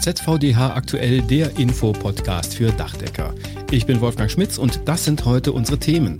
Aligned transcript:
ZVDH 0.00 0.74
aktuell 0.74 1.20
der 1.20 1.58
Info-Podcast 1.58 2.54
für 2.54 2.72
Dachdecker. 2.72 3.34
Ich 3.70 3.84
bin 3.84 4.00
Wolfgang 4.00 4.30
Schmitz 4.30 4.56
und 4.56 4.80
das 4.86 5.04
sind 5.04 5.26
heute 5.26 5.52
unsere 5.52 5.78
Themen. 5.78 6.16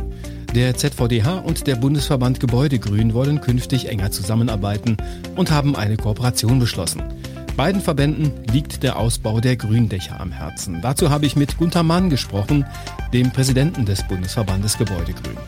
Der 0.55 0.77
ZVDH 0.77 1.39
und 1.39 1.67
der 1.67 1.77
Bundesverband 1.77 2.41
Gebäudegrün 2.41 3.15
wollen 3.15 3.41
künftig 3.41 3.89
enger 3.89 4.11
zusammenarbeiten 4.11 4.99
und 5.35 5.51
haben 5.51 5.77
eine 5.77 5.97
Kooperation 5.97 6.59
beschlossen. 6.59 7.03
Beiden 7.57 7.81
Verbänden 7.81 8.33
liegt 8.53 8.83
der 8.83 8.99
Ausbau 8.99 9.41
der 9.41 9.57
Gründächer 9.57 10.21
am 10.21 10.31
Herzen. 10.31 10.81
Dazu 10.83 11.09
habe 11.09 11.25
ich 11.25 11.35
mit 11.35 11.57
Gunther 11.57 11.83
Mann 11.83 12.11
gesprochen, 12.11 12.67
dem 13.15 13.31
Präsidenten 13.33 13.87
des 13.87 14.07
Bundesverbandes 14.07 14.77
Gebäudegrün. 14.77 15.39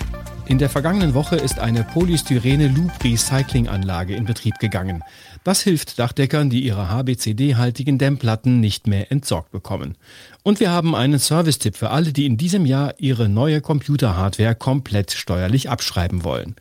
In 0.47 0.59
der 0.59 0.69
vergangenen 0.69 1.15
Woche 1.15 1.37
ist 1.37 1.61
eine 1.61 1.85
polystyrene 1.85 2.67
Loop-Recycling-Anlage 2.69 4.15
in 4.17 4.25
Betrieb 4.25 4.59
gegangen. 4.59 5.03
Das 5.45 5.63
hilft 5.63 5.99
Dachdeckern, 5.99 6.51
die 6.51 6.65
ihre 6.65 6.91
HBCD-haltigen 6.91 7.97
Dämmplatten 7.97 8.61
nicht 8.61 8.87
mehr 8.87 9.11
entsorgt 9.13 9.53
bekommen. 9.53 9.97
Und 10.43 10.59
wir 10.59 10.71
haben 10.71 10.95
einen 10.97 11.21
Service-Tipp 11.21 11.77
für 11.77 11.91
alle, 11.91 12.13
die 12.13 12.27
in 12.27 12.37
diesem 12.37 12.67
Jahr 12.67 12.95
ihre 12.99 13.29
neue 13.29 13.61
Computerhardware 13.61 14.57
komplett 14.57 15.13
steuerlich 15.13 15.71
abschreiben 15.71 16.25
wollen. 16.25 16.57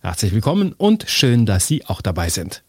Herzlich 0.00 0.32
willkommen 0.32 0.72
und 0.72 1.04
schön, 1.08 1.44
dass 1.44 1.66
Sie 1.66 1.84
auch 1.86 2.02
dabei 2.02 2.28
sind. 2.28 2.62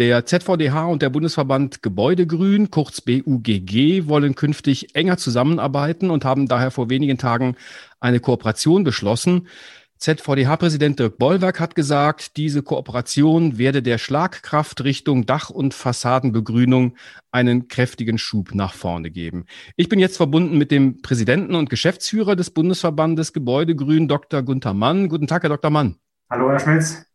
Der 0.00 0.26
ZVDH 0.26 0.86
und 0.86 1.02
der 1.02 1.10
Bundesverband 1.10 1.80
Gebäudegrün, 1.80 2.72
kurz 2.72 3.00
BUGG, 3.00 4.08
wollen 4.08 4.34
künftig 4.34 4.96
enger 4.96 5.18
zusammenarbeiten 5.18 6.10
und 6.10 6.24
haben 6.24 6.48
daher 6.48 6.72
vor 6.72 6.90
wenigen 6.90 7.16
Tagen 7.16 7.54
eine 8.00 8.18
Kooperation 8.18 8.82
beschlossen. 8.82 9.46
ZVDH-Präsident 9.98 10.98
Dirk 10.98 11.18
Bollwerk 11.18 11.60
hat 11.60 11.76
gesagt, 11.76 12.36
diese 12.36 12.64
Kooperation 12.64 13.56
werde 13.56 13.82
der 13.82 13.98
Schlagkraft 13.98 14.82
Richtung 14.82 15.26
Dach- 15.26 15.50
und 15.50 15.74
Fassadenbegrünung 15.74 16.96
einen 17.30 17.68
kräftigen 17.68 18.18
Schub 18.18 18.52
nach 18.52 18.74
vorne 18.74 19.12
geben. 19.12 19.46
Ich 19.76 19.88
bin 19.88 20.00
jetzt 20.00 20.16
verbunden 20.16 20.58
mit 20.58 20.72
dem 20.72 21.02
Präsidenten 21.02 21.54
und 21.54 21.70
Geschäftsführer 21.70 22.34
des 22.34 22.50
Bundesverbandes 22.50 23.32
Gebäudegrün, 23.32 24.08
Dr. 24.08 24.42
Gunther 24.42 24.74
Mann. 24.74 25.08
Guten 25.08 25.28
Tag, 25.28 25.44
Herr 25.44 25.50
Dr. 25.50 25.70
Mann. 25.70 25.94
Hallo, 26.28 26.50
Herr 26.50 26.58
Schmitz. 26.58 27.06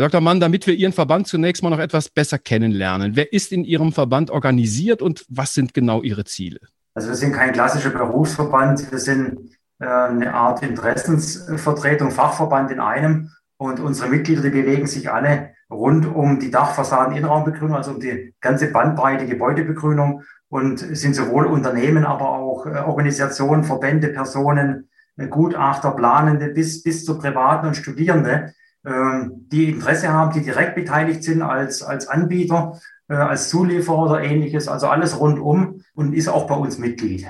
Herr 0.00 0.08
Dr. 0.08 0.22
Mann, 0.22 0.40
damit 0.40 0.66
wir 0.66 0.72
Ihren 0.72 0.94
Verband 0.94 1.26
zunächst 1.26 1.62
mal 1.62 1.68
noch 1.68 1.78
etwas 1.78 2.08
besser 2.08 2.38
kennenlernen. 2.38 3.16
Wer 3.16 3.34
ist 3.34 3.52
in 3.52 3.64
Ihrem 3.64 3.92
Verband 3.92 4.30
organisiert 4.30 5.02
und 5.02 5.26
was 5.28 5.52
sind 5.52 5.74
genau 5.74 6.00
Ihre 6.00 6.24
Ziele? 6.24 6.58
Also 6.94 7.10
wir 7.10 7.16
sind 7.16 7.34
kein 7.34 7.52
klassischer 7.52 7.90
Berufsverband, 7.90 8.90
wir 8.90 8.98
sind 8.98 9.50
äh, 9.78 9.84
eine 9.84 10.32
Art 10.32 10.62
Interessensvertretung, 10.62 12.12
Fachverband 12.12 12.70
in 12.70 12.80
einem. 12.80 13.30
Und 13.58 13.78
unsere 13.78 14.08
Mitglieder, 14.08 14.40
die 14.40 14.48
bewegen 14.48 14.86
sich 14.86 15.12
alle 15.12 15.50
rund 15.70 16.06
um 16.06 16.40
die 16.40 16.50
Dachfassaden 16.50 17.14
Innenraumbegrünung, 17.14 17.76
also 17.76 17.90
um 17.90 18.00
die 18.00 18.34
ganze 18.40 18.68
Bandbreite 18.68 19.26
Gebäudebegrünung 19.26 20.22
und 20.48 20.78
sind 20.78 21.14
sowohl 21.14 21.44
Unternehmen, 21.44 22.06
aber 22.06 22.30
auch 22.30 22.64
äh, 22.64 22.78
Organisationen, 22.78 23.64
Verbände, 23.64 24.08
Personen, 24.08 24.88
äh, 25.18 25.26
Gutachter, 25.26 25.90
Planende 25.90 26.48
bis, 26.48 26.82
bis 26.82 27.04
zu 27.04 27.18
Privaten 27.18 27.66
und 27.66 27.76
Studierende. 27.76 28.54
Ähm, 28.84 29.46
die 29.52 29.70
Interesse 29.70 30.08
haben, 30.08 30.32
die 30.32 30.42
direkt 30.42 30.74
beteiligt 30.74 31.22
sind 31.22 31.42
als, 31.42 31.82
als 31.82 32.08
Anbieter, 32.08 32.80
äh, 33.08 33.14
als 33.14 33.50
Zulieferer 33.50 33.98
oder 33.98 34.22
ähnliches, 34.22 34.68
also 34.68 34.88
alles 34.88 35.18
rundum 35.18 35.82
und 35.94 36.14
ist 36.14 36.28
auch 36.28 36.46
bei 36.46 36.54
uns 36.54 36.78
Mitglied. 36.78 37.26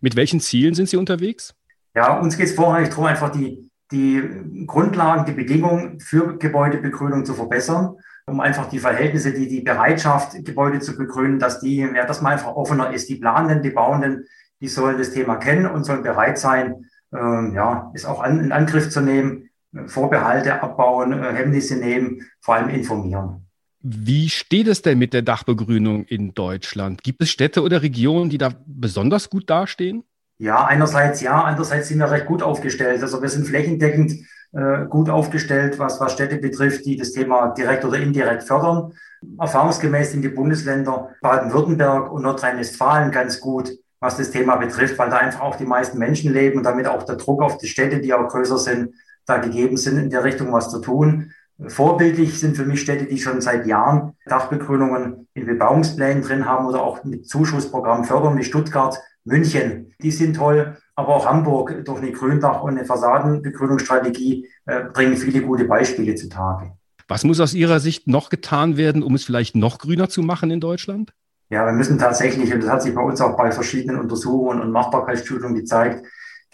Mit 0.00 0.16
welchen 0.16 0.40
Zielen 0.40 0.74
sind 0.74 0.88
Sie 0.88 0.96
unterwegs? 0.96 1.54
Ja, 1.94 2.18
uns 2.18 2.36
geht 2.36 2.46
es 2.46 2.54
vorrangig 2.54 2.88
darum, 2.88 3.04
einfach 3.04 3.30
die, 3.30 3.70
die 3.92 4.22
Grundlagen, 4.66 5.26
die 5.26 5.32
Bedingungen 5.32 6.00
für 6.00 6.38
Gebäudebegrünung 6.38 7.24
zu 7.24 7.34
verbessern, 7.34 7.96
um 8.26 8.40
einfach 8.40 8.68
die 8.68 8.78
Verhältnisse, 8.78 9.32
die, 9.32 9.46
die 9.46 9.60
Bereitschaft, 9.60 10.44
Gebäude 10.44 10.80
zu 10.80 10.96
begrünen, 10.96 11.38
dass 11.38 11.60
die, 11.60 11.78
ja, 11.78 12.06
dass 12.06 12.22
man 12.22 12.32
einfach 12.32 12.56
offener 12.56 12.92
ist. 12.92 13.08
Die 13.10 13.16
Planenden, 13.16 13.62
die 13.62 13.70
Bauenden, 13.70 14.24
die 14.60 14.68
sollen 14.68 14.98
das 14.98 15.12
Thema 15.12 15.36
kennen 15.36 15.66
und 15.66 15.84
sollen 15.84 16.02
bereit 16.02 16.38
sein, 16.38 16.86
ähm, 17.14 17.52
ja, 17.54 17.90
es 17.94 18.06
auch 18.06 18.22
an, 18.22 18.40
in 18.40 18.52
Angriff 18.52 18.88
zu 18.88 19.00
nehmen, 19.00 19.50
Vorbehalte 19.86 20.62
abbauen, 20.62 21.12
äh, 21.12 21.32
Hemmnisse 21.32 21.76
nehmen, 21.76 22.22
vor 22.40 22.56
allem 22.56 22.68
informieren. 22.68 23.46
Wie 23.80 24.30
steht 24.30 24.68
es 24.68 24.80
denn 24.80 24.98
mit 24.98 25.12
der 25.12 25.22
Dachbegrünung 25.22 26.04
in 26.04 26.32
Deutschland? 26.32 27.02
Gibt 27.02 27.22
es 27.22 27.30
Städte 27.30 27.62
oder 27.62 27.82
Regionen, 27.82 28.30
die 28.30 28.38
da 28.38 28.50
besonders 28.66 29.28
gut 29.28 29.50
dastehen? 29.50 30.04
Ja, 30.38 30.64
einerseits 30.64 31.20
ja, 31.20 31.42
andererseits 31.42 31.88
sind 31.88 31.98
wir 31.98 32.10
recht 32.10 32.26
gut 32.26 32.42
aufgestellt. 32.42 33.02
Also 33.02 33.20
wir 33.20 33.28
sind 33.28 33.46
flächendeckend 33.46 34.14
äh, 34.52 34.86
gut 34.86 35.10
aufgestellt, 35.10 35.78
was, 35.78 36.00
was 36.00 36.12
Städte 36.12 36.38
betrifft, 36.38 36.86
die 36.86 36.96
das 36.96 37.12
Thema 37.12 37.48
direkt 37.48 37.84
oder 37.84 37.98
indirekt 37.98 38.44
fördern. 38.44 38.92
Erfahrungsgemäß 39.38 40.12
sind 40.12 40.22
die 40.22 40.28
Bundesländer 40.28 41.10
Baden-Württemberg 41.20 42.10
und 42.10 42.22
Nordrhein-Westfalen 42.22 43.10
ganz 43.10 43.40
gut, 43.40 43.70
was 44.00 44.16
das 44.16 44.30
Thema 44.30 44.56
betrifft, 44.56 44.98
weil 44.98 45.10
da 45.10 45.18
einfach 45.18 45.40
auch 45.40 45.56
die 45.56 45.66
meisten 45.66 45.98
Menschen 45.98 46.32
leben 46.32 46.58
und 46.58 46.64
damit 46.64 46.86
auch 46.86 47.02
der 47.02 47.16
Druck 47.16 47.42
auf 47.42 47.58
die 47.58 47.68
Städte, 47.68 48.00
die 48.00 48.14
auch 48.14 48.28
größer 48.28 48.58
sind, 48.58 48.94
da 49.26 49.38
gegeben 49.38 49.76
sind, 49.76 49.98
in 49.98 50.10
der 50.10 50.24
Richtung 50.24 50.52
was 50.52 50.70
zu 50.70 50.80
tun. 50.80 51.32
Vorbildlich 51.68 52.38
sind 52.40 52.56
für 52.56 52.64
mich 52.64 52.80
Städte, 52.80 53.06
die 53.06 53.18
schon 53.18 53.40
seit 53.40 53.66
Jahren 53.66 54.14
Dachbegrünungen 54.26 55.28
in 55.34 55.46
Bebauungsplänen 55.46 56.22
drin 56.22 56.46
haben 56.46 56.66
oder 56.66 56.82
auch 56.82 57.04
mit 57.04 57.28
Zuschussprogrammen 57.28 58.04
fördern, 58.04 58.36
wie 58.36 58.44
Stuttgart, 58.44 58.98
München. 59.24 59.94
Die 60.02 60.10
sind 60.10 60.36
toll, 60.36 60.76
aber 60.96 61.16
auch 61.16 61.26
Hamburg 61.26 61.84
durch 61.84 62.02
eine 62.02 62.12
Gründach- 62.12 62.62
und 62.62 62.76
eine 62.76 62.84
Fassadenbegrünungsstrategie 62.84 64.48
äh, 64.66 64.84
bringen 64.92 65.16
viele 65.16 65.42
gute 65.42 65.64
Beispiele 65.64 66.14
zutage. 66.14 66.72
Was 67.08 67.24
muss 67.24 67.40
aus 67.40 67.54
Ihrer 67.54 67.80
Sicht 67.80 68.08
noch 68.08 68.30
getan 68.30 68.76
werden, 68.76 69.02
um 69.02 69.14
es 69.14 69.24
vielleicht 69.24 69.56
noch 69.56 69.78
grüner 69.78 70.08
zu 70.08 70.22
machen 70.22 70.50
in 70.50 70.60
Deutschland? 70.60 71.12
Ja, 71.50 71.66
wir 71.66 71.72
müssen 71.72 71.98
tatsächlich, 71.98 72.52
und 72.52 72.62
das 72.62 72.70
hat 72.70 72.82
sich 72.82 72.94
bei 72.94 73.02
uns 73.02 73.20
auch 73.20 73.36
bei 73.36 73.52
verschiedenen 73.52 74.00
Untersuchungen 74.00 74.60
und 74.60 74.72
Machbarkeitsstudien 74.72 75.54
gezeigt, 75.54 76.04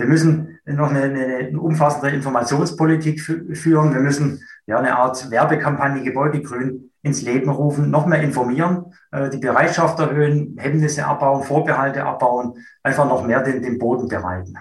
wir 0.01 0.07
müssen 0.07 0.59
noch 0.65 0.91
eine, 0.91 1.03
eine 1.03 1.61
umfassende 1.61 2.09
Informationspolitik 2.09 3.21
führen. 3.21 3.93
Wir 3.93 4.01
müssen 4.01 4.43
ja 4.67 4.79
eine 4.79 4.97
Art 4.97 5.31
Werbekampagne 5.31 6.03
Gebäudegrün 6.03 6.91
ins 7.03 7.21
Leben 7.21 7.51
rufen, 7.51 7.91
noch 7.91 8.07
mehr 8.07 8.23
informieren, 8.23 8.95
äh, 9.13 9.29
die 9.29 9.39
Bereitschaft 9.39 9.99
erhöhen, 9.99 10.57
Hemmnisse 10.59 11.07
abbauen, 11.07 11.43
Vorbehalte 11.43 12.05
abbauen, 12.05 12.55
einfach 12.83 13.07
noch 13.07 13.27
mehr 13.27 13.43
den, 13.43 13.63
den 13.63 13.79
Boden 13.79 14.09
bereiten. 14.09 14.55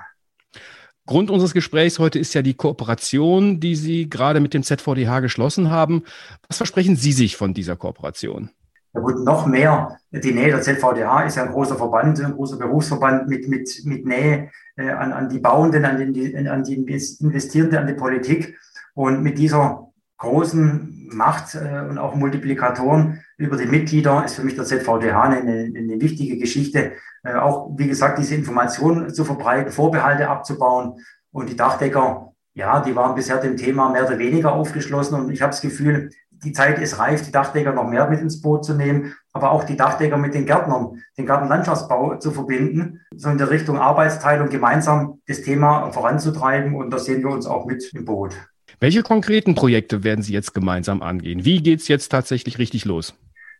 Grund 1.05 1.31
unseres 1.31 1.53
Gesprächs 1.53 1.99
heute 1.99 2.19
ist 2.19 2.33
ja 2.33 2.41
die 2.41 2.53
Kooperation, 2.53 3.61
die 3.61 3.75
Sie 3.75 4.09
gerade 4.09 4.41
mit 4.41 4.53
dem 4.53 4.63
ZVDH 4.63 5.21
geschlossen 5.21 5.71
haben. 5.71 6.03
Was 6.47 6.57
versprechen 6.57 6.97
Sie 6.97 7.13
sich 7.13 7.37
von 7.37 7.53
dieser 7.53 7.77
Kooperation? 7.77 8.49
Ja 8.93 9.01
gut, 9.01 9.23
noch 9.23 9.45
mehr 9.45 9.99
die 10.11 10.33
Nähe 10.33 10.49
der 10.49 10.61
ZVDH 10.61 11.25
ist 11.25 11.37
ja 11.37 11.43
ein 11.43 11.51
großer 11.51 11.75
Verband, 11.75 12.19
ein 12.19 12.33
großer 12.33 12.57
Berufsverband 12.57 13.27
mit, 13.27 13.47
mit, 13.47 13.81
mit 13.85 14.05
Nähe 14.05 14.49
äh, 14.75 14.89
an, 14.89 15.13
an 15.13 15.29
die 15.29 15.39
Bauenden, 15.39 15.85
an, 15.85 16.13
den, 16.13 16.47
an 16.47 16.63
die 16.63 16.75
Investierenden, 16.75 17.77
an 17.77 17.87
die 17.87 17.93
Politik. 17.93 18.57
Und 18.95 19.21
mit 19.21 19.37
dieser 19.37 19.87
großen 20.17 21.09
Macht 21.11 21.55
äh, 21.55 21.85
und 21.87 21.99
auch 21.99 22.15
Multiplikatoren 22.15 23.23
über 23.37 23.55
die 23.55 23.67
Mitglieder 23.67 24.25
ist 24.25 24.35
für 24.35 24.43
mich 24.43 24.55
der 24.55 24.65
ZVDH 24.65 25.21
eine, 25.21 25.39
eine 25.39 26.01
wichtige 26.01 26.37
Geschichte. 26.37 26.93
Äh, 27.23 27.35
auch, 27.35 27.71
wie 27.77 27.87
gesagt, 27.87 28.17
diese 28.17 28.33
Informationen 28.33 29.13
zu 29.13 29.25
verbreiten, 29.25 29.71
Vorbehalte 29.71 30.27
abzubauen. 30.27 30.99
Und 31.31 31.49
die 31.49 31.55
Dachdecker, 31.55 32.33
ja, 32.55 32.81
die 32.81 32.95
waren 32.95 33.13
bisher 33.13 33.37
dem 33.37 33.57
Thema 33.57 33.89
mehr 33.89 34.07
oder 34.07 34.17
weniger 34.17 34.53
aufgeschlossen. 34.53 35.19
Und 35.19 35.31
ich 35.31 35.43
habe 35.43 35.51
das 35.51 35.61
Gefühl, 35.61 36.09
die 36.43 36.53
Zeit 36.53 36.79
ist 36.79 36.99
reif, 36.99 37.21
die 37.23 37.31
Dachdecker 37.31 37.73
noch 37.73 37.87
mehr 37.87 38.09
mit 38.09 38.19
ins 38.19 38.41
Boot 38.41 38.65
zu 38.65 38.73
nehmen, 38.73 39.13
aber 39.33 39.51
auch 39.51 39.63
die 39.63 39.77
Dachdecker 39.77 40.17
mit 40.17 40.33
den 40.33 40.45
Gärtnern, 40.45 41.01
den 41.17 41.25
Gartenlandschaftsbau 41.25 42.15
zu 42.15 42.31
verbinden, 42.31 43.01
so 43.15 43.29
in 43.29 43.37
der 43.37 43.49
Richtung 43.49 43.77
Arbeitsteilung 43.77 44.49
gemeinsam 44.49 45.21
das 45.27 45.41
Thema 45.41 45.91
voranzutreiben. 45.91 46.75
Und 46.75 46.91
da 46.91 46.99
sehen 46.99 47.21
wir 47.21 47.29
uns 47.29 47.45
auch 47.45 47.65
mit 47.65 47.93
im 47.93 48.05
Boot. 48.05 48.35
Welche 48.79 49.03
konkreten 49.03 49.55
Projekte 49.55 50.03
werden 50.03 50.21
Sie 50.21 50.33
jetzt 50.33 50.53
gemeinsam 50.53 51.01
angehen? 51.01 51.43
Wie 51.43 51.61
geht 51.61 51.81
es 51.81 51.87
jetzt 51.87 52.09
tatsächlich 52.09 52.59
richtig 52.59 52.85
los? 52.85 53.13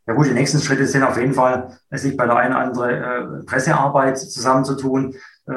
Ja 0.08 0.16
gut, 0.16 0.26
die 0.26 0.34
nächsten 0.34 0.60
Schritte 0.60 0.88
sind 0.88 1.04
auf 1.04 1.20
jeden 1.20 1.34
Fall, 1.34 1.78
sich 1.92 2.18
bei 2.18 2.26
der 2.26 2.36
einen 2.38 2.54
oder 2.54 2.62
anderen 2.64 3.42
äh, 3.42 3.46
Pressearbeit 3.46 4.18
zusammenzutun, 4.18 5.14
äh, 5.46 5.54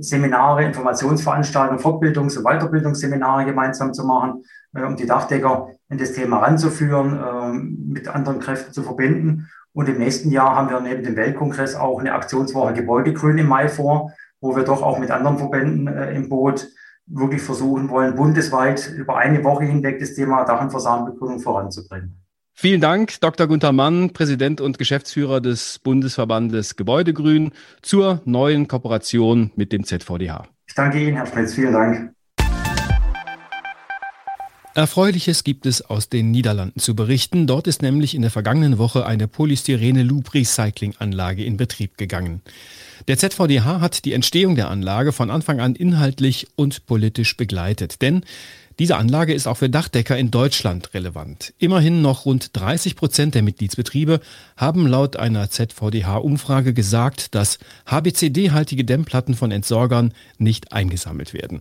Seminare, 0.00 0.64
Informationsveranstaltungen, 0.64 1.80
Fortbildungs- 1.80 2.36
und 2.36 2.44
Weiterbildungsseminare 2.44 3.44
gemeinsam 3.44 3.92
zu 3.92 4.04
machen, 4.04 4.44
um 4.72 4.96
die 4.96 5.06
Dachdecker 5.06 5.68
in 5.88 5.98
das 5.98 6.12
Thema 6.12 6.38
ranzuführen, 6.38 7.18
ähm, 7.22 7.86
mit 7.88 8.08
anderen 8.08 8.40
Kräften 8.40 8.72
zu 8.72 8.82
verbinden. 8.82 9.48
Und 9.72 9.88
im 9.88 9.98
nächsten 9.98 10.30
Jahr 10.30 10.56
haben 10.56 10.70
wir 10.70 10.80
neben 10.80 11.02
dem 11.02 11.16
Weltkongress 11.16 11.74
auch 11.74 11.98
eine 11.98 12.12
Aktionswoche 12.12 12.74
Gebäudegrün 12.74 13.38
im 13.38 13.48
Mai 13.48 13.68
vor, 13.68 14.12
wo 14.40 14.56
wir 14.56 14.64
doch 14.64 14.82
auch 14.82 14.98
mit 14.98 15.10
anderen 15.10 15.38
Verbänden 15.38 15.88
äh, 15.88 16.14
im 16.14 16.28
Boot 16.28 16.68
wirklich 17.06 17.42
versuchen 17.42 17.88
wollen, 17.90 18.14
bundesweit 18.14 18.92
über 18.96 19.16
eine 19.16 19.44
Woche 19.44 19.64
hinweg 19.64 19.98
das 19.98 20.14
Thema 20.14 20.44
Dach- 20.44 20.62
und 20.62 20.70
Fassadenbegrünung 20.70 21.40
voranzubringen. 21.40 22.22
Vielen 22.54 22.80
Dank, 22.80 23.20
Dr. 23.20 23.46
Gunther 23.46 23.72
Mann, 23.72 24.12
Präsident 24.12 24.60
und 24.60 24.78
Geschäftsführer 24.78 25.40
des 25.40 25.78
Bundesverbandes 25.78 26.76
Gebäudegrün, 26.76 27.52
zur 27.80 28.20
neuen 28.24 28.68
Kooperation 28.68 29.50
mit 29.56 29.72
dem 29.72 29.84
ZVDH. 29.84 30.44
Ich 30.66 30.74
danke 30.74 30.98
Ihnen, 30.98 31.16
Herr 31.16 31.26
Schmitz. 31.26 31.54
Vielen 31.54 31.72
Dank. 31.72 32.14
Erfreuliches 34.74 35.44
gibt 35.44 35.66
es 35.66 35.82
aus 35.82 36.08
den 36.08 36.30
Niederlanden 36.30 36.80
zu 36.80 36.96
berichten. 36.96 37.46
Dort 37.46 37.66
ist 37.66 37.82
nämlich 37.82 38.14
in 38.14 38.22
der 38.22 38.30
vergangenen 38.30 38.78
Woche 38.78 39.04
eine 39.04 39.28
Polystyrene 39.28 40.02
Loop 40.02 40.32
Recycling 40.32 40.94
Anlage 40.98 41.44
in 41.44 41.58
Betrieb 41.58 41.98
gegangen. 41.98 42.40
Der 43.06 43.18
ZVDH 43.18 43.80
hat 43.80 44.06
die 44.06 44.14
Entstehung 44.14 44.54
der 44.56 44.70
Anlage 44.70 45.12
von 45.12 45.30
Anfang 45.30 45.60
an 45.60 45.74
inhaltlich 45.74 46.46
und 46.56 46.86
politisch 46.86 47.36
begleitet, 47.36 48.00
denn 48.00 48.24
diese 48.78 48.96
Anlage 48.96 49.34
ist 49.34 49.46
auch 49.46 49.58
für 49.58 49.68
Dachdecker 49.68 50.16
in 50.16 50.30
Deutschland 50.30 50.94
relevant. 50.94 51.52
Immerhin 51.58 52.00
noch 52.00 52.24
rund 52.24 52.56
30 52.56 52.96
Prozent 52.96 53.34
der 53.34 53.42
Mitgliedsbetriebe 53.42 54.20
haben 54.56 54.86
laut 54.86 55.16
einer 55.16 55.50
ZVDH-Umfrage 55.50 56.72
gesagt, 56.72 57.34
dass 57.34 57.58
HBCD-haltige 57.86 58.86
Dämmplatten 58.86 59.34
von 59.34 59.50
Entsorgern 59.50 60.14
nicht 60.38 60.72
eingesammelt 60.72 61.34
werden. 61.34 61.60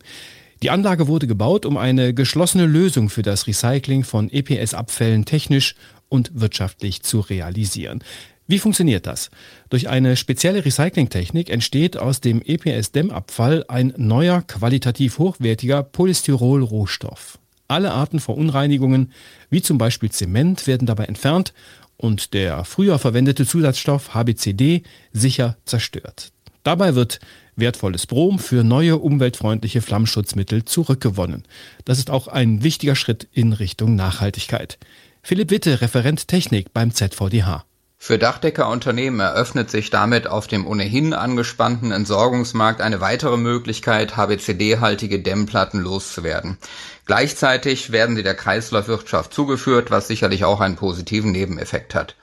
Die 0.64 0.70
Anlage 0.70 1.08
wurde 1.08 1.26
gebaut, 1.26 1.66
um 1.66 1.76
eine 1.76 2.14
geschlossene 2.14 2.68
Lösung 2.68 3.10
für 3.10 3.24
das 3.24 3.48
Recycling 3.48 4.04
von 4.04 4.30
EPS-Abfällen 4.30 5.26
technisch 5.26 5.74
und 6.08 6.30
wirtschaftlich 6.36 7.02
zu 7.02 7.20
realisieren. 7.20 8.04
Wie 8.46 8.60
funktioniert 8.60 9.08
das? 9.08 9.32
Durch 9.70 9.90
eine 9.90 10.16
spezielle 10.16 10.64
Recyclingtechnik 10.64 11.50
entsteht 11.50 11.98
aus 11.98 12.22
dem 12.22 12.44
EPS-Dämmabfall 12.44 13.66
ein 13.70 13.94
neuer, 13.98 14.44
qualitativ 14.44 15.18
hochwertiger 15.18 15.82
Polystyrol-Rohstoff. 15.82 17.40
Alle 17.68 17.92
Arten 17.92 18.20
Verunreinigungen, 18.20 19.14
wie 19.50 19.64
zum 19.64 19.80
Beispiel 19.80 20.12
Zement, 20.12 20.68
werden 20.68 20.86
dabei 20.86 21.06
entfernt 21.06 21.54
und 21.98 22.36
der 22.36 22.66
früher 22.66 23.00
verwendete 23.00 23.48
Zusatzstoff 23.48 24.14
HBCD 24.14 24.84
sicher 25.12 25.58
zerstört. 25.66 26.34
Dabei 26.64 26.94
wird 26.94 27.20
wertvolles 27.62 28.06
Brom 28.06 28.40
für 28.40 28.66
neue 28.66 28.98
umweltfreundliche 28.98 29.82
Flammschutzmittel 29.82 30.66
zurückgewonnen. 30.66 31.44
Das 31.86 31.98
ist 31.98 32.10
auch 32.10 32.28
ein 32.28 32.62
wichtiger 32.64 32.96
Schritt 32.96 33.30
in 33.32 33.54
Richtung 33.54 33.96
Nachhaltigkeit. 33.96 34.78
Philipp 35.24 35.50
Witte, 35.50 35.80
Referent 35.80 36.28
Technik 36.28 36.74
beim 36.74 36.94
ZVDH. 36.94 37.64
Für 38.04 38.18
Dachdeckerunternehmen 38.18 39.20
eröffnet 39.20 39.70
sich 39.70 39.92
damit 39.92 40.26
auf 40.26 40.48
dem 40.48 40.66
ohnehin 40.66 41.14
angespannten 41.14 41.92
Entsorgungsmarkt 41.92 42.82
eine 42.82 43.00
weitere 43.00 43.38
Möglichkeit, 43.38 44.18
HBCD-haltige 44.18 45.22
Dämmplatten 45.22 45.80
loszuwerden. 45.80 46.58
Gleichzeitig 47.06 47.92
werden 47.92 48.16
sie 48.16 48.24
der 48.24 48.34
Kreislaufwirtschaft 48.34 49.32
zugeführt, 49.32 49.92
was 49.92 50.08
sicherlich 50.08 50.46
auch 50.46 50.62
einen 50.62 50.78
positiven 50.78 51.32
Nebeneffekt 51.32 51.94
hat. 51.94 52.16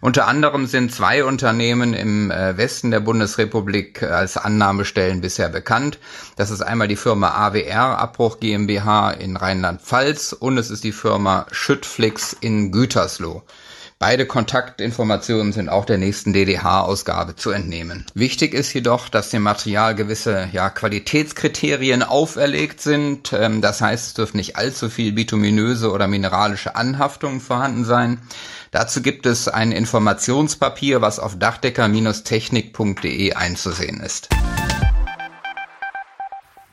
Unter 0.00 0.28
anderem 0.28 0.66
sind 0.66 0.92
zwei 0.92 1.24
Unternehmen 1.24 1.92
im 1.92 2.30
äh, 2.30 2.56
Westen 2.56 2.92
der 2.92 3.00
Bundesrepublik 3.00 4.02
als 4.04 4.36
Annahmestellen 4.36 5.20
bisher 5.20 5.48
bekannt. 5.48 5.98
Das 6.36 6.50
ist 6.50 6.62
einmal 6.62 6.86
die 6.86 6.96
Firma 6.96 7.30
AWR 7.30 7.98
Abbruch 7.98 8.38
GmbH 8.38 9.10
in 9.10 9.36
Rheinland-Pfalz 9.36 10.34
und 10.34 10.56
es 10.56 10.70
ist 10.70 10.84
die 10.84 10.92
Firma 10.92 11.46
Schüttflix 11.50 12.32
in 12.32 12.70
Gütersloh. 12.70 13.42
Beide 14.00 14.26
Kontaktinformationen 14.26 15.52
sind 15.52 15.68
auch 15.68 15.84
der 15.84 15.98
nächsten 15.98 16.32
DDH-Ausgabe 16.32 17.34
zu 17.34 17.50
entnehmen. 17.50 18.06
Wichtig 18.14 18.54
ist 18.54 18.72
jedoch, 18.72 19.08
dass 19.08 19.30
dem 19.30 19.42
Material 19.42 19.96
gewisse 19.96 20.48
ja, 20.52 20.70
Qualitätskriterien 20.70 22.04
auferlegt 22.04 22.80
sind. 22.80 23.32
Ähm, 23.32 23.60
das 23.60 23.80
heißt, 23.80 24.06
es 24.06 24.14
dürfen 24.14 24.36
nicht 24.36 24.54
allzu 24.54 24.88
viel 24.88 25.10
bituminöse 25.10 25.90
oder 25.90 26.06
mineralische 26.06 26.76
Anhaftungen 26.76 27.40
vorhanden 27.40 27.84
sein. 27.84 28.20
Dazu 28.70 29.02
gibt 29.02 29.26
es 29.26 29.48
ein 29.48 29.72
Informationspapier, 29.72 31.00
was 31.00 31.18
auf 31.18 31.36
dachdecker-technik.de 31.36 33.32
einzusehen 33.32 33.98
ist. 33.98 34.28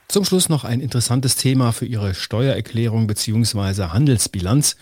Zum 0.08 0.26
Schluss 0.26 0.48
noch 0.48 0.64
ein 0.64 0.80
interessantes 0.80 1.38
Thema 1.38 1.72
für 1.72 1.88
Ihre 1.88 2.14
Steuererklärung 2.14 3.08
bzw. 3.08 3.86
Handelsbilanz. 3.86 4.76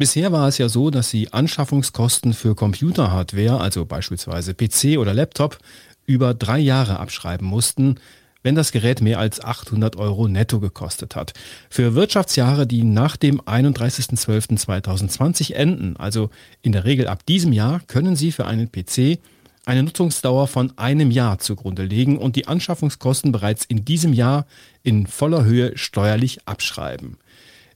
Bisher 0.00 0.30
war 0.30 0.46
es 0.46 0.58
ja 0.58 0.68
so, 0.68 0.90
dass 0.90 1.10
Sie 1.10 1.32
Anschaffungskosten 1.32 2.32
für 2.32 2.54
Computerhardware, 2.54 3.60
also 3.60 3.84
beispielsweise 3.84 4.54
PC 4.54 4.96
oder 4.96 5.12
Laptop, 5.12 5.58
über 6.06 6.34
drei 6.34 6.60
Jahre 6.60 7.00
abschreiben 7.00 7.48
mussten, 7.48 7.96
wenn 8.44 8.54
das 8.54 8.70
Gerät 8.70 9.00
mehr 9.00 9.18
als 9.18 9.42
800 9.42 9.96
Euro 9.96 10.28
netto 10.28 10.60
gekostet 10.60 11.16
hat. 11.16 11.32
Für 11.68 11.96
Wirtschaftsjahre, 11.96 12.68
die 12.68 12.84
nach 12.84 13.16
dem 13.16 13.40
31.12.2020 13.40 15.54
enden, 15.54 15.96
also 15.96 16.30
in 16.62 16.70
der 16.70 16.84
Regel 16.84 17.08
ab 17.08 17.26
diesem 17.26 17.52
Jahr, 17.52 17.80
können 17.88 18.14
Sie 18.14 18.30
für 18.30 18.46
einen 18.46 18.70
PC 18.70 19.18
eine 19.64 19.82
Nutzungsdauer 19.82 20.46
von 20.46 20.78
einem 20.78 21.10
Jahr 21.10 21.40
zugrunde 21.40 21.82
legen 21.82 22.18
und 22.18 22.36
die 22.36 22.46
Anschaffungskosten 22.46 23.32
bereits 23.32 23.64
in 23.64 23.84
diesem 23.84 24.12
Jahr 24.12 24.46
in 24.84 25.08
voller 25.08 25.44
Höhe 25.44 25.76
steuerlich 25.76 26.46
abschreiben. 26.46 27.18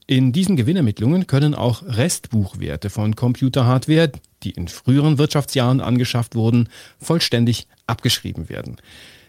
In 0.06 0.32
diesen 0.32 0.56
Gewinnermittlungen 0.56 1.26
können 1.26 1.54
auch 1.54 1.82
Restbuchwerte 1.84 2.90
von 2.90 3.14
Computerhardware, 3.14 4.10
die 4.42 4.50
in 4.50 4.68
früheren 4.68 5.18
Wirtschaftsjahren 5.18 5.80
angeschafft 5.80 6.34
wurden, 6.34 6.68
vollständig 6.98 7.68
abgeschrieben 7.86 8.48
werden. 8.48 8.76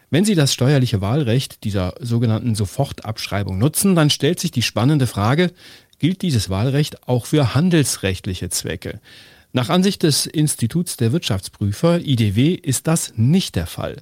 Wenn 0.10 0.26
Sie 0.26 0.36
das 0.36 0.54
steuerliche 0.54 1.02
Wahlrecht 1.02 1.64
dieser 1.64 1.96
sogenannten 2.00 2.56
Sofortabschreibung 2.56 3.58
nutzen, 3.58 3.96
dann 3.96 4.10
stellt 4.10 4.40
sich 4.40 4.52
die 4.52 4.62
spannende 4.62 5.08
Frage, 5.08 5.52
gilt 6.00 6.22
dieses 6.22 6.50
Wahlrecht 6.50 7.08
auch 7.08 7.26
für 7.26 7.56
handelsrechtliche 7.56 8.50
Zwecke? 8.50 9.00
Nach 9.54 9.70
Ansicht 9.70 10.04
des 10.04 10.26
Instituts 10.26 10.98
der 10.98 11.12
Wirtschaftsprüfer 11.12 12.00
IDW 12.00 12.54
ist 12.54 12.88
das 12.88 13.14
nicht 13.16 13.56
der 13.56 13.68
Fall. 13.68 14.02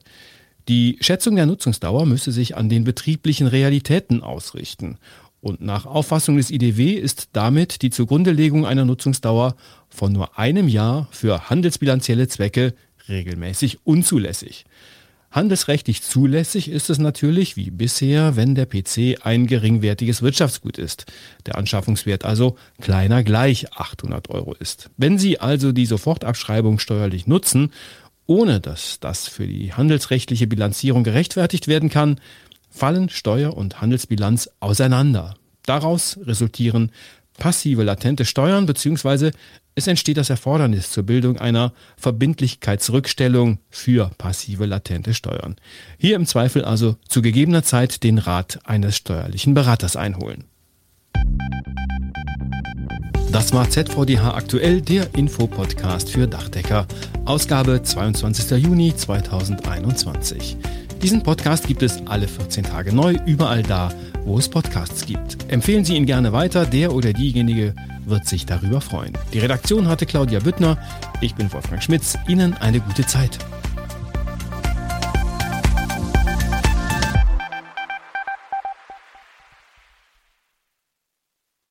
Die 0.68 0.98
Schätzung 1.02 1.36
der 1.36 1.46
Nutzungsdauer 1.46 2.06
müsse 2.06 2.32
sich 2.32 2.56
an 2.56 2.70
den 2.70 2.84
betrieblichen 2.84 3.48
Realitäten 3.48 4.22
ausrichten. 4.22 4.98
Und 5.42 5.60
nach 5.60 5.88
Auffassung 5.88 6.38
des 6.38 6.52
IDW 6.52 6.94
ist 6.94 7.30
damit 7.34 7.82
die 7.82 7.90
Zugrundelegung 7.90 8.66
einer 8.66 8.86
Nutzungsdauer 8.86 9.56
von 9.90 10.14
nur 10.14 10.38
einem 10.38 10.68
Jahr 10.68 11.08
für 11.12 11.50
handelsbilanzielle 11.50 12.28
Zwecke 12.28 12.76
regelmäßig 13.10 13.80
unzulässig. 13.84 14.66
Handelsrechtlich 15.32 16.04
zulässig 16.04 16.70
ist 16.70 16.90
es 16.90 17.00
natürlich, 17.00 17.56
wie 17.56 17.72
bisher, 17.72 18.36
wenn 18.36 18.54
der 18.54 18.66
PC 18.66 19.26
ein 19.26 19.48
geringwertiges 19.48 20.22
Wirtschaftsgut 20.22 20.78
ist, 20.78 21.06
der 21.46 21.58
Anschaffungswert 21.58 22.26
also 22.26 22.58
kleiner 22.82 23.24
gleich 23.24 23.72
800 23.74 24.30
Euro 24.30 24.54
ist. 24.54 24.90
Wenn 24.98 25.18
Sie 25.18 25.40
also 25.40 25.72
die 25.72 25.86
Sofortabschreibung 25.86 26.80
steuerlich 26.80 27.28
nutzen, 27.28 27.72
ohne 28.28 28.60
dass 28.60 29.00
das 29.00 29.30
für 29.30 29.48
die 29.48 29.74
handelsrechtliche 29.74 30.48
Bilanzierung 30.48 31.04
gerechtfertigt 31.04 31.70
werden 31.70 31.90
kann, 31.90 32.20
fallen 32.72 33.10
Steuer- 33.10 33.56
und 33.56 33.82
Handelsbilanz 33.82 34.50
auseinander. 34.60 35.36
Daraus 35.66 36.18
resultieren 36.26 36.92
passive 37.38 37.84
latente 37.84 38.26
Steuern 38.26 38.66
bzw. 38.66 39.32
es 39.76 39.88
entsteht 39.88 40.18
das 40.18 40.30
Erfordernis 40.30 40.92
zur 40.92 41.04
Bildung 41.04 41.38
einer 41.38 41.74
Verbindlichkeitsrückstellung 41.98 43.60
für 43.70 44.12
passive 44.18 44.66
latente 44.66 45.13
Steuern. 45.13 45.56
Hier 45.98 46.16
im 46.16 46.25
Zweifel 46.25 46.66
also 46.66 46.96
zu 47.08 47.22
gegebener 47.22 47.63
Zeit 47.63 48.04
den 48.04 48.18
Rat 48.18 48.60
eines 48.63 48.98
steuerlichen 48.98 49.54
Beraters 49.54 49.96
einholen. 49.96 50.46
Das 53.32 53.54
war 53.54 53.70
ZVDH 53.70 54.36
aktuell, 54.36 54.82
der 54.82 55.16
Infopodcast 55.16 56.10
für 56.10 56.28
Dachdecker, 56.28 56.86
Ausgabe 57.24 57.82
22. 57.82 58.51
Juni 58.62 58.94
2021. 58.94 60.58
Diesen 61.01 61.24
Podcast 61.24 61.65
gibt 61.67 61.81
es 61.81 62.05
alle 62.05 62.27
14 62.27 62.63
Tage 62.63 62.93
neu, 62.93 63.17
überall 63.25 63.63
da, 63.63 63.91
wo 64.24 64.38
es 64.38 64.48
Podcasts 64.48 65.03
gibt. 65.05 65.51
Empfehlen 65.51 65.84
Sie 65.84 65.96
ihn 65.96 66.05
gerne 66.05 66.31
weiter, 66.31 66.65
der 66.65 66.93
oder 66.93 67.12
diejenige 67.12 67.74
wird 68.05 68.27
sich 68.27 68.46
darüber 68.46 68.81
freuen. 68.81 69.17
Die 69.34 69.39
Redaktion 69.39 69.88
hatte 69.88 70.05
Claudia 70.05 70.39
Büttner, 70.39 70.77
ich 71.20 71.34
bin 71.34 71.51
Wolfgang 71.51 71.81
Schmitz, 71.81 72.17
Ihnen 72.27 72.53
eine 72.53 72.81
gute 72.81 73.05
Zeit. 73.05 73.39